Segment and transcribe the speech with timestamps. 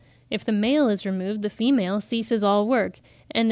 [0.31, 2.97] If the male is removed the female ceases all work,
[3.29, 3.39] and as M.